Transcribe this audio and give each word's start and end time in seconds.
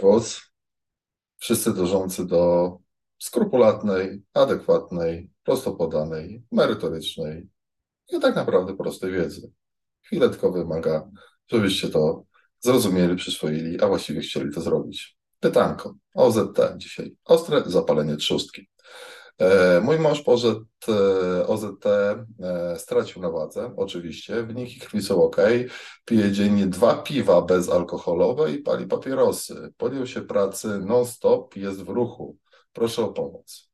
głos, 0.00 0.40
wszyscy 1.38 1.74
dążący 1.74 2.26
do 2.26 2.72
skrupulatnej, 3.18 4.22
adekwatnej, 4.34 5.30
prosto 5.44 5.72
podanej, 5.72 6.42
merytorycznej 6.52 7.48
i 8.12 8.20
tak 8.20 8.36
naprawdę 8.36 8.76
prostej 8.76 9.12
wiedzy. 9.12 9.52
Chwilę 10.02 10.30
tylko 10.30 10.52
wymaga, 10.52 11.10
żebyście 11.48 11.88
to 11.88 12.24
zrozumieli, 12.60 13.16
przyswoili, 13.16 13.80
a 13.80 13.88
właściwie 13.88 14.20
chcieli 14.20 14.52
to 14.54 14.60
zrobić. 14.60 15.16
Pytanko. 15.40 15.94
OZT 16.14 16.58
dzisiaj. 16.76 17.16
Ostre 17.24 17.62
zapalenie 17.66 18.16
trzustki. 18.16 18.68
E, 19.42 19.80
mój 19.80 19.98
mąż 19.98 20.22
poszedł 20.22 20.64
e, 20.88 21.46
OZT, 21.46 21.86
e, 21.86 22.26
stracił 22.78 23.22
na 23.22 23.30
wadze, 23.30 23.74
oczywiście, 23.76 24.42
wyniki 24.42 24.80
krwi 24.80 25.02
są 25.02 25.22
ok, 25.22 25.36
pije 26.04 26.32
dziennie 26.32 26.66
dwa 26.66 26.94
piwa 26.94 27.42
bezalkoholowe 27.42 28.52
i 28.52 28.58
pali 28.58 28.86
papierosy. 28.86 29.72
Podjął 29.76 30.06
się 30.06 30.22
pracy 30.22 30.78
non-stop, 30.78 31.56
jest 31.56 31.82
w 31.82 31.88
ruchu. 31.88 32.36
Proszę 32.72 33.04
o 33.04 33.08
pomoc. 33.08 33.70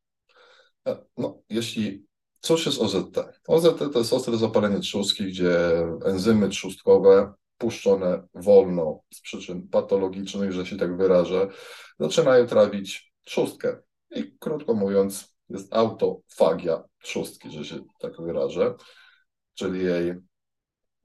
No, 1.17 1.39
jeśli 1.51 2.07
cóż 2.41 2.67
jest 2.67 2.81
OZT? 2.81 3.19
OZT 3.49 3.79
to 3.93 3.99
jest 3.99 4.13
ostre 4.13 4.37
zapalenie 4.37 4.81
trzustki, 4.81 5.25
gdzie 5.25 5.59
enzymy 6.05 6.49
trzustkowe 6.49 7.33
puszczone 7.59 8.29
wolno 8.35 9.01
z 9.15 9.21
przyczyn 9.21 9.69
patologicznych, 9.69 10.53
że 10.53 10.67
się 10.67 10.77
tak 10.77 10.97
wyrażę, 10.97 11.49
zaczynają 12.01 12.47
trawić 12.47 13.13
trzustkę. 13.25 13.79
I 14.17 14.37
krótko 14.39 14.75
mówiąc, 14.75 15.38
jest 15.51 15.75
autofagia 15.75 16.85
trzustki, 17.03 17.51
że 17.51 17.65
się 17.65 17.79
tak 18.01 18.23
wyrażę, 18.23 18.75
czyli 19.55 19.85
jej 19.85 20.15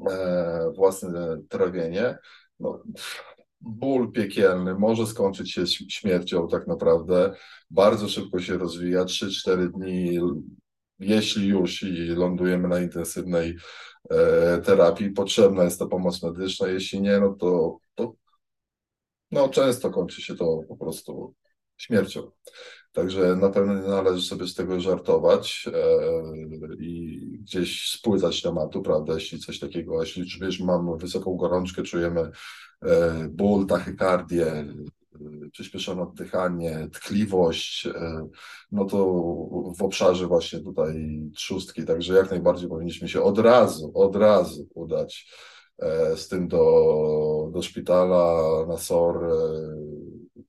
e, 0.09 0.71
własne 0.75 1.41
trawienie. 1.49 2.17
No, 2.59 2.83
ból 3.61 4.11
piekielny 4.11 4.73
może 4.75 5.07
skończyć 5.07 5.51
się 5.51 5.67
śmiercią 5.67 6.47
tak 6.47 6.67
naprawdę. 6.67 7.33
Bardzo 7.69 8.09
szybko 8.09 8.39
się 8.39 8.57
rozwija, 8.57 9.05
3-4 9.05 9.71
dni, 9.71 10.19
jeśli 10.99 11.47
już 11.47 11.83
i 11.83 12.07
lądujemy 12.07 12.67
na 12.67 12.79
intensywnej 12.79 13.55
e, 14.09 14.61
terapii, 14.61 15.11
potrzebna 15.11 15.63
jest 15.63 15.79
ta 15.79 15.85
pomoc 15.87 16.23
medyczna, 16.23 16.67
jeśli 16.67 17.01
nie, 17.01 17.19
no 17.19 17.35
to, 17.39 17.77
to 17.95 18.13
no, 19.31 19.49
często 19.49 19.89
kończy 19.89 20.21
się 20.21 20.35
to 20.35 20.59
po 20.67 20.77
prostu 20.77 21.33
śmiercią. 21.77 22.31
Także 22.93 23.35
na 23.35 23.49
pewno 23.49 23.73
nie 23.73 23.87
należy 23.87 24.21
sobie 24.27 24.47
z 24.47 24.55
tego 24.55 24.79
żartować 24.79 25.69
e, 25.73 26.77
i 26.79 27.19
gdzieś 27.41 27.89
spłycać 27.89 28.41
tematu, 28.41 28.81
prawda? 28.81 29.13
Jeśli 29.13 29.39
coś 29.39 29.59
takiego, 29.59 30.01
jeśli 30.01 30.29
czujesz, 30.29 30.59
mamy 30.59 30.97
wysoką 30.97 31.35
gorączkę, 31.35 31.83
czujemy 31.83 32.31
e, 32.81 33.27
ból, 33.29 33.65
tachykardię, 33.65 34.47
e, 34.47 34.73
przyspieszone 35.51 36.01
oddychanie, 36.01 36.89
tkliwość, 36.93 37.87
no 38.71 38.85
to 38.85 39.05
w 39.77 39.81
obszarze 39.81 40.27
właśnie 40.27 40.59
tutaj 40.59 41.21
trzustki, 41.35 41.85
także 41.85 42.13
jak 42.13 42.31
najbardziej 42.31 42.69
powinniśmy 42.69 43.09
się 43.09 43.21
od 43.21 43.39
razu, 43.39 43.91
od 43.95 44.15
razu 44.15 44.67
udać 44.73 45.31
z 46.15 46.27
tym 46.27 46.47
do, 46.47 47.49
do 47.53 47.61
szpitala, 47.61 48.65
na 48.67 48.77
SOR, 48.77 49.29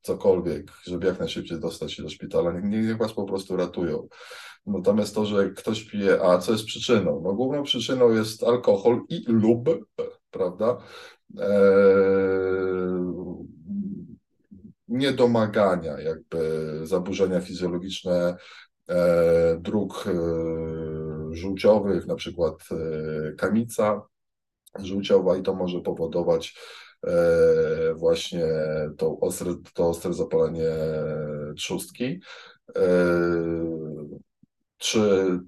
cokolwiek, 0.05 0.72
żeby 0.86 1.06
jak 1.06 1.19
najszybciej 1.19 1.60
dostać 1.60 1.92
się 1.92 2.02
do 2.02 2.08
szpitala. 2.08 2.52
Niech, 2.52 2.64
niech 2.64 2.97
was 2.97 3.12
po 3.12 3.24
prostu 3.24 3.56
ratują. 3.56 4.08
Natomiast 4.66 5.14
to, 5.14 5.27
że 5.27 5.50
ktoś 5.50 5.84
pije, 5.84 6.22
a 6.22 6.38
co 6.38 6.52
jest 6.52 6.64
przyczyną? 6.64 7.20
No 7.24 7.33
główną 7.33 7.62
przyczyną 7.62 8.10
jest 8.10 8.42
alkohol 8.42 9.00
i 9.08 9.25
lub, 9.28 9.69
prawda? 10.30 10.78
Eee, 11.41 12.25
niedomagania, 14.88 16.00
jakby 16.00 16.70
zaburzenia 16.82 17.41
fizjologiczne 17.41 18.37
e, 18.88 19.56
dróg 19.60 20.04
e, 20.06 20.12
żółciowych, 21.37 22.06
na 22.06 22.14
przykład 22.14 22.54
e, 22.70 23.32
kamica 23.32 24.03
żółciowa 24.78 25.37
i 25.37 25.43
to 25.43 25.54
może 25.54 25.81
powodować 25.81 26.59
właśnie 27.94 28.47
to 28.97 29.19
ostre, 29.20 29.54
to 29.75 29.88
ostre 29.88 30.15
zapalenie 30.15 30.70
trzustki. 31.56 32.20
Czy 34.84 35.00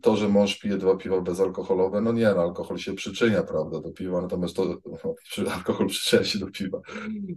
to, 0.02 0.16
że 0.16 0.28
mąż 0.28 0.58
pije 0.58 0.76
dwa 0.76 0.96
piwa 0.96 1.20
bezalkoholowe? 1.20 2.00
No 2.00 2.12
nie, 2.12 2.24
no, 2.24 2.42
alkohol 2.42 2.78
się 2.78 2.94
przyczynia, 2.94 3.42
prawda, 3.42 3.80
do 3.80 3.90
piwa, 3.90 4.20
natomiast 4.20 4.56
to, 4.56 4.64
no, 4.64 5.52
alkohol 5.54 5.86
przyczynia 5.86 6.24
się 6.24 6.38
do 6.38 6.46
piwa, 6.46 6.80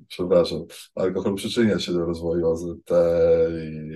przepraszam, 0.07 0.59
alkohol 0.95 1.35
przyczynia 1.35 1.79
się 1.79 1.93
do 1.93 2.05
rozwoju 2.05 2.51
AZT 2.51 2.89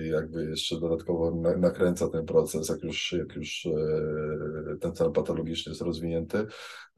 i 0.04 0.08
jakby 0.08 0.44
jeszcze 0.44 0.80
dodatkowo 0.80 1.42
nakręca 1.58 2.08
ten 2.08 2.26
proces, 2.26 2.68
jak 2.68 2.82
już, 2.82 3.12
jak 3.12 3.36
już 3.36 3.66
e, 3.66 4.76
ten 4.80 4.94
stan 4.94 5.12
patologiczny 5.12 5.70
jest 5.70 5.82
rozwinięty, 5.82 6.46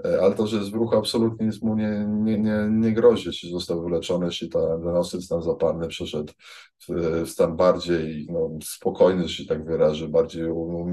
e, 0.05 0.21
ale 0.23 0.35
to, 0.35 0.47
że 0.47 0.57
jest 0.57 0.71
w 0.71 0.75
ruchu 0.75 0.97
absolutnie 0.97 1.47
nic 1.47 1.63
mu 1.63 1.77
nie, 1.77 2.07
nie, 2.09 2.39
nie, 2.39 2.69
nie 2.71 2.93
grozi, 2.93 3.29
jeśli 3.29 3.51
został 3.51 3.83
wyleczony, 3.83 4.27
jeśli 4.27 4.49
ten 4.49 4.89
ostry 4.89 5.23
stan 5.23 5.43
zapalny 5.43 5.89
przeszedł 5.89 6.33
w, 6.89 7.23
w 7.25 7.31
stan 7.31 7.57
bardziej 7.57 8.27
no, 8.31 8.51
spokojny, 8.65 9.23
jeśli 9.23 9.47
tak 9.47 9.65
wyrażę, 9.65 10.09
bardziej 10.09 10.47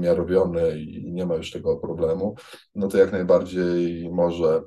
umiarowiony 0.04 0.78
i 0.80 1.12
nie 1.12 1.26
ma 1.26 1.34
już 1.34 1.50
tego 1.50 1.76
problemu, 1.76 2.34
no 2.74 2.88
to 2.88 2.98
jak 2.98 3.12
najbardziej 3.12 4.10
może 4.10 4.62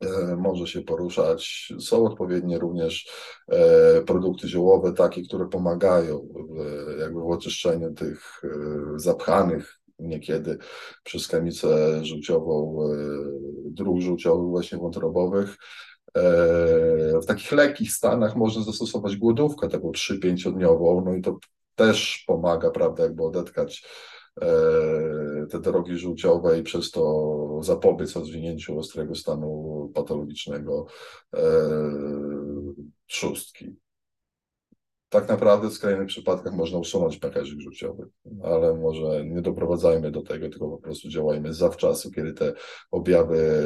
e, 0.00 0.36
może 0.36 0.66
się 0.66 0.82
poruszać. 0.82 1.72
Są 1.80 2.04
odpowiednie 2.04 2.58
również 2.58 3.08
e, 3.48 4.02
produkty 4.02 4.48
ziołowe, 4.48 4.92
takie, 4.92 5.22
które 5.22 5.48
pomagają 5.48 6.28
w, 6.50 6.98
jakby 7.00 7.20
w 7.20 7.30
oczyszczeniu 7.30 7.92
tych 7.92 8.42
e, 8.44 8.48
zapchanych 8.96 9.80
niekiedy 9.98 10.58
przez 11.04 11.28
kamicę 11.28 12.04
żółciową, 12.04 12.78
dróg 13.64 14.00
żółciowych 14.00 14.48
właśnie 14.48 14.78
wątrobowych. 14.78 15.56
W 17.22 17.26
takich 17.26 17.52
lekkich 17.52 17.92
stanach 17.92 18.36
można 18.36 18.62
zastosować 18.62 19.16
głodówkę 19.16 19.68
taką 19.68 19.90
3-5-dniową, 19.90 21.02
no 21.04 21.14
i 21.14 21.22
to 21.22 21.38
też 21.74 22.24
pomaga, 22.26 22.70
prawda, 22.70 23.02
jakby 23.02 23.22
odetkać 23.22 23.84
te 25.50 25.60
drogi 25.60 25.98
żółciowe 25.98 26.58
i 26.58 26.62
przez 26.62 26.90
to 26.90 27.60
zapobiec 27.62 28.16
rozwinięciu 28.16 28.78
ostrego 28.78 29.14
stanu 29.14 29.90
patologicznego 29.94 30.86
e, 31.34 31.40
trzustki. 33.06 33.76
Tak 35.14 35.28
naprawdę 35.28 35.68
w 35.68 35.72
skrajnych 35.72 36.08
przypadkach 36.08 36.54
można 36.54 36.78
usunąć 36.78 37.16
pęcherzyk 37.16 37.60
żółciowy, 37.60 38.08
ale 38.42 38.74
może 38.74 39.24
nie 39.24 39.42
doprowadzajmy 39.42 40.10
do 40.10 40.22
tego, 40.22 40.48
tylko 40.48 40.68
po 40.68 40.78
prostu 40.78 41.08
działajmy 41.08 41.52
zawczasu, 41.52 42.10
kiedy 42.10 42.32
te 42.32 42.52
objawy 42.90 43.62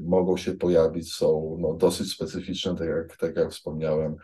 mogą 0.00 0.36
się 0.36 0.52
pojawić, 0.52 1.14
są 1.14 1.56
no, 1.60 1.74
dosyć 1.74 2.12
specyficzne, 2.12 2.74
tak 2.76 2.88
jak, 2.88 3.16
tak 3.16 3.36
jak 3.36 3.50
wspomniałem, 3.50 4.16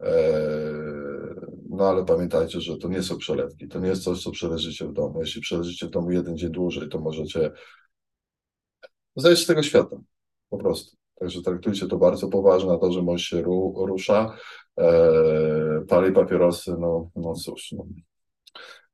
Eee, 0.00 1.34
no 1.70 1.88
ale 1.88 2.04
pamiętajcie, 2.04 2.60
że 2.60 2.76
to 2.76 2.88
nie 2.88 3.02
są 3.02 3.18
przelewki, 3.18 3.68
to 3.68 3.78
nie 3.78 3.88
jest 3.88 4.02
coś, 4.02 4.22
co 4.22 4.30
przeleżycie 4.30 4.86
w 4.86 4.92
domu. 4.92 5.20
Jeśli 5.20 5.40
przeleżycie 5.40 5.86
w 5.86 5.90
domu 5.90 6.10
jeden 6.10 6.36
dzień 6.36 6.50
dłużej, 6.50 6.88
to 6.88 6.98
możecie 6.98 7.52
zejść 9.16 9.42
z 9.42 9.46
tego 9.46 9.62
świata, 9.62 9.96
po 10.48 10.58
prostu. 10.58 10.96
Także 11.14 11.42
traktujcie 11.42 11.86
to 11.86 11.96
bardzo 11.98 12.28
poważnie, 12.28 12.78
to, 12.80 12.92
że 12.92 13.02
mąż 13.02 13.22
się 13.22 13.42
ru, 13.42 13.74
rusza, 13.86 14.36
e, 14.78 15.84
pali 15.88 16.12
papierosy, 16.12 16.72
no, 16.78 17.10
no 17.16 17.34
cóż, 17.34 17.72
no, 17.72 17.84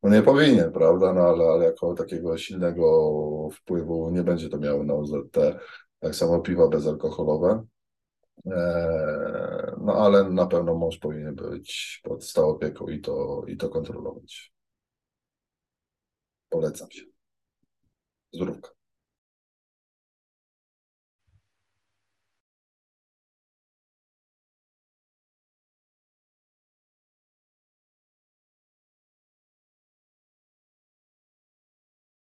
no 0.03 0.11
nie 0.11 0.23
powinien, 0.23 0.73
prawda, 0.73 1.13
no 1.13 1.21
ale, 1.21 1.45
ale 1.45 1.65
jako 1.65 1.95
takiego 1.95 2.39
silnego 2.39 3.49
wpływu 3.53 4.11
nie 4.11 4.23
będzie 4.23 4.49
to 4.49 4.59
miało 4.59 4.85
na 4.85 4.95
OZT. 4.95 5.37
Tak 6.01 6.15
samo 6.15 6.41
piwa 6.41 6.69
bezalkoholowe. 6.69 7.65
E, 8.47 9.77
no 9.81 9.93
ale 9.95 10.31
na 10.31 10.47
pewno 10.47 10.75
mąż 10.75 10.99
powinien 10.99 11.35
być 11.35 12.01
pod 12.05 12.25
stałą 12.25 12.49
opieką 12.49 12.89
i 12.89 13.01
to, 13.01 13.45
i 13.47 13.57
to 13.57 13.69
kontrolować. 13.69 14.53
Polecam 16.49 16.91
się. 16.91 17.05
Zdrówka. 18.33 18.80